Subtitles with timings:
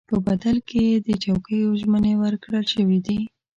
[0.09, 3.19] په بدل کې یې د چوکیو ژمنې ورکړل شوې دي.